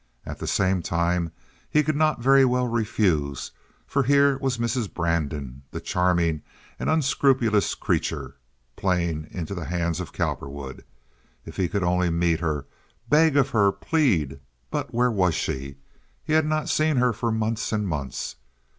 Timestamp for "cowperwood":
10.11-10.83